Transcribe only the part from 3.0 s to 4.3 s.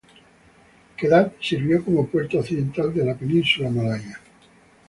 la península malaya.